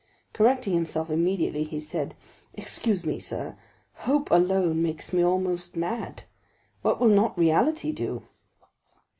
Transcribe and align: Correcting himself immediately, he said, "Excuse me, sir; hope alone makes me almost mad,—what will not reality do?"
Correcting 0.33 0.73
himself 0.73 1.11
immediately, 1.11 1.63
he 1.63 1.79
said, 1.79 2.15
"Excuse 2.55 3.05
me, 3.05 3.19
sir; 3.19 3.55
hope 4.07 4.31
alone 4.31 4.81
makes 4.81 5.13
me 5.13 5.21
almost 5.23 5.75
mad,—what 5.75 6.99
will 6.99 7.07
not 7.07 7.37
reality 7.37 7.91
do?" 7.91 8.23